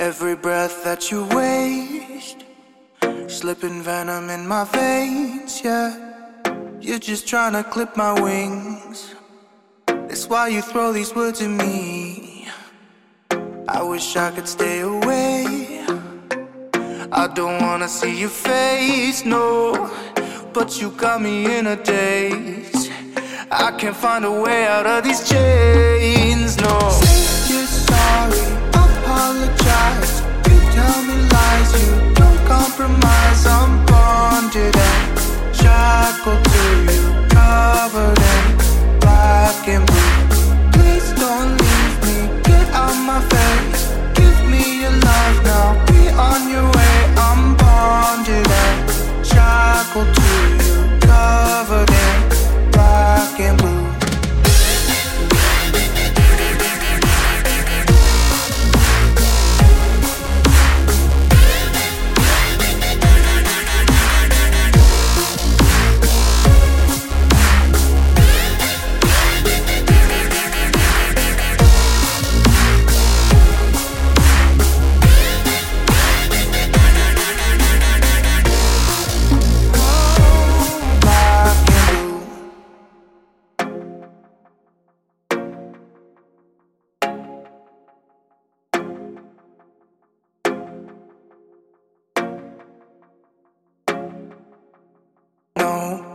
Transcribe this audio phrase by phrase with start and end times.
[0.00, 2.46] Every breath that you waste,
[3.26, 5.94] slipping venom in my veins, yeah.
[6.80, 9.14] You're just trying to clip my wings.
[9.86, 12.48] That's why you throw these words at me.
[13.68, 15.84] I wish I could stay away.
[17.12, 19.90] I don't wanna see your face, no.
[20.54, 22.88] But you got me in a daze.
[23.50, 25.89] I can't find a way out of these chains,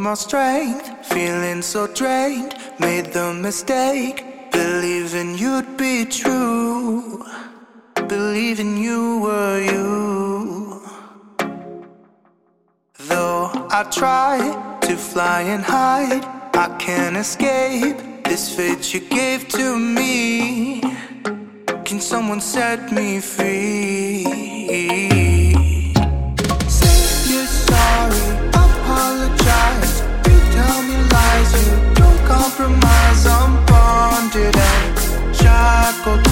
[0.00, 2.54] More strength, feeling so drained.
[2.78, 7.22] Made the mistake, believing you'd be true.
[8.08, 10.80] Believing you were you.
[13.10, 19.78] Though I try to fly and hide, I can't escape this fate you gave to
[19.78, 20.80] me.
[21.84, 24.40] Can someone set me free?
[35.90, 36.29] Paco